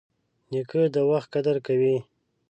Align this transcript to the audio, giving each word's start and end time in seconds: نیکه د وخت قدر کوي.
نیکه 0.51 0.81
د 0.95 0.97
وخت 1.09 1.27
قدر 1.35 1.55
کوي. 1.67 1.95